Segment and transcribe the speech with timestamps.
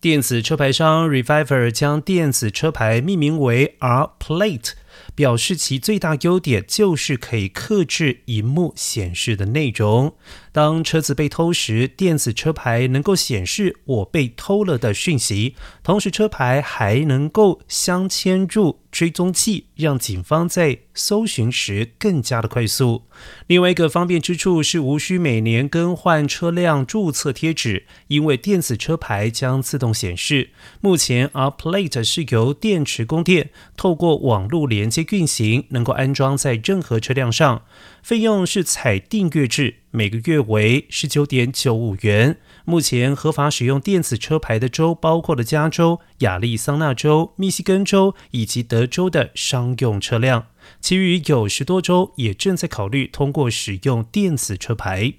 [0.00, 4.74] 电子车牌商 Reviver 将电子车牌命名为 R Plate。
[5.14, 10.14] 表示其最大优点就是可以克制荧幕显示的内容。
[10.52, 23.04] 当车子被偷时，电子车牌能够显示我被偷了的讯息，同时车牌还能够镶嵌入追踪器，让警方在搜寻时更加的快速。
[23.46, 30.50] 另外一个方便之处是无需每年更换车辆注册贴纸，因为电子车牌将自动显示。
[30.80, 37.62] 目前，R Plate 是由电池供电，透过网络连接运行，能够安装在任何车辆上。
[38.02, 42.38] 费用是采订阅制，每个月为十九点九五元。
[42.64, 50.46] 目前合法使用电子车牌的州包括了加州、亚利桑那州、密西根州以及德州的商用车辆。
[50.80, 55.14] 其余有十多州也正在考虑通过使用电子车牌。